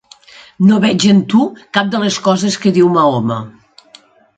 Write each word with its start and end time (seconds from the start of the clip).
No 0.69 0.79
veig 0.85 1.05
en 1.11 1.21
tu 1.35 1.45
cap 1.79 1.95
de 1.95 2.03
les 2.07 2.21
coses 2.31 2.61
que 2.67 2.77
diu 2.79 2.95
Mahoma. 3.01 3.43